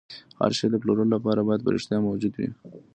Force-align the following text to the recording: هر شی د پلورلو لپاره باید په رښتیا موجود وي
هر 0.39 0.51
شی 0.57 0.67
د 0.71 0.75
پلورلو 0.81 1.13
لپاره 1.15 1.41
باید 1.47 1.61
په 1.63 1.69
رښتیا 1.75 1.97
موجود 2.07 2.33
وي 2.35 2.49